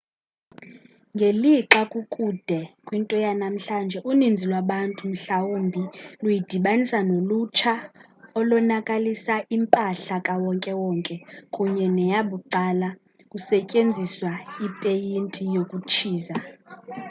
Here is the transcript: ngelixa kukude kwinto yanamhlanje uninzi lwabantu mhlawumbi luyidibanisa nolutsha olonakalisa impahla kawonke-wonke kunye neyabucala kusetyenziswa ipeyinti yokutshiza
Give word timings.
ngelixa 1.15 1.81
kukude 1.91 2.59
kwinto 2.87 3.15
yanamhlanje 3.25 3.97
uninzi 4.11 4.43
lwabantu 4.49 5.01
mhlawumbi 5.11 5.81
luyidibanisa 6.21 6.97
nolutsha 7.09 7.73
olonakalisa 8.39 9.35
impahla 9.55 10.15
kawonke-wonke 10.27 11.15
kunye 11.53 11.85
neyabucala 11.97 12.89
kusetyenziswa 13.31 14.31
ipeyinti 14.65 15.43
yokutshiza 15.55 16.35